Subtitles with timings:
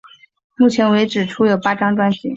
[0.57, 2.27] 目前为止出有八张专辑。